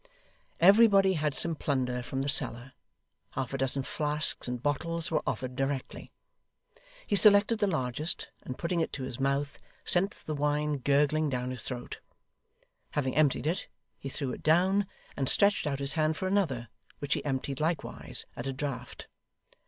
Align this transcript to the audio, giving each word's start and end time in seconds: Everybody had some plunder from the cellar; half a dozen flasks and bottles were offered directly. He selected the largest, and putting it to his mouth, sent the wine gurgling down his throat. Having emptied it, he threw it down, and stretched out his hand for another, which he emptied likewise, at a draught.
Everybody 0.59 1.13
had 1.13 1.35
some 1.35 1.53
plunder 1.53 2.01
from 2.01 2.23
the 2.23 2.27
cellar; 2.27 2.73
half 3.33 3.53
a 3.53 3.57
dozen 3.59 3.83
flasks 3.83 4.47
and 4.47 4.59
bottles 4.63 5.11
were 5.11 5.21
offered 5.27 5.55
directly. 5.55 6.11
He 7.05 7.15
selected 7.15 7.59
the 7.59 7.67
largest, 7.67 8.29
and 8.41 8.57
putting 8.57 8.79
it 8.79 8.91
to 8.93 9.03
his 9.03 9.19
mouth, 9.19 9.59
sent 9.85 10.23
the 10.25 10.33
wine 10.33 10.77
gurgling 10.77 11.29
down 11.29 11.51
his 11.51 11.61
throat. 11.61 11.99
Having 12.93 13.15
emptied 13.15 13.45
it, 13.45 13.67
he 13.99 14.09
threw 14.09 14.31
it 14.31 14.41
down, 14.41 14.87
and 15.15 15.29
stretched 15.29 15.67
out 15.67 15.77
his 15.77 15.93
hand 15.93 16.17
for 16.17 16.25
another, 16.27 16.69
which 16.97 17.13
he 17.13 17.23
emptied 17.23 17.59
likewise, 17.59 18.25
at 18.35 18.47
a 18.47 18.53
draught. 18.53 19.05